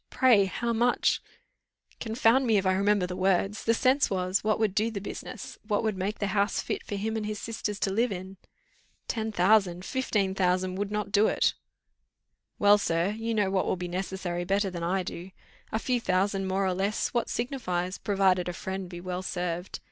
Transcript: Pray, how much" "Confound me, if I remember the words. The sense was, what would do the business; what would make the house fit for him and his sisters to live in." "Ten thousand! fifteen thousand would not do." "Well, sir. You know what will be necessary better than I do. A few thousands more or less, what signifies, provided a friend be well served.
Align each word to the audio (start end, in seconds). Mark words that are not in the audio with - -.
Pray, 0.09 0.45
how 0.45 0.73
much" 0.73 1.21
"Confound 1.99 2.47
me, 2.47 2.57
if 2.57 2.65
I 2.65 2.73
remember 2.73 3.05
the 3.05 3.15
words. 3.15 3.65
The 3.65 3.75
sense 3.75 4.09
was, 4.09 4.43
what 4.43 4.57
would 4.57 4.73
do 4.73 4.89
the 4.89 4.99
business; 4.99 5.59
what 5.61 5.83
would 5.83 5.95
make 5.95 6.17
the 6.17 6.25
house 6.33 6.59
fit 6.59 6.81
for 6.83 6.95
him 6.95 7.15
and 7.15 7.23
his 7.23 7.37
sisters 7.37 7.77
to 7.81 7.91
live 7.91 8.11
in." 8.11 8.37
"Ten 9.07 9.31
thousand! 9.31 9.85
fifteen 9.85 10.33
thousand 10.33 10.77
would 10.77 10.89
not 10.91 11.11
do." 11.11 11.31
"Well, 12.57 12.79
sir. 12.79 13.09
You 13.11 13.35
know 13.35 13.51
what 13.51 13.67
will 13.67 13.75
be 13.75 13.87
necessary 13.87 14.43
better 14.43 14.71
than 14.71 14.81
I 14.81 15.03
do. 15.03 15.29
A 15.71 15.77
few 15.77 16.01
thousands 16.01 16.47
more 16.49 16.65
or 16.65 16.73
less, 16.73 17.09
what 17.09 17.29
signifies, 17.29 17.99
provided 17.99 18.49
a 18.49 18.53
friend 18.53 18.89
be 18.89 18.99
well 19.01 19.21
served. 19.21 19.79